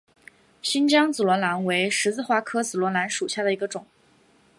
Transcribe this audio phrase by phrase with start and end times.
[0.63, 3.85] 新疆紫罗兰为十字花科紫罗兰属下的一个种。